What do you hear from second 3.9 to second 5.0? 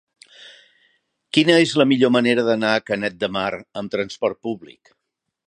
trasport públic?